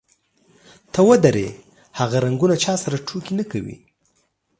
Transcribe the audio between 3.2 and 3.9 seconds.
نه کوي.